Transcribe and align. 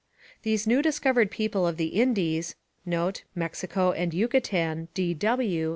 These 0.41 0.65
new 0.65 0.81
discovered 0.81 1.29
people 1.29 1.67
of 1.67 1.77
the 1.77 2.01
Indies 2.01 2.55
[Mexico 2.87 3.91
and 3.91 4.11
Yucatan 4.15 4.87
D.W. 4.95 5.69